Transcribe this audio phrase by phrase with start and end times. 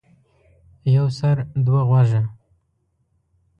[0.95, 2.21] يو سر ،دوه غوږه.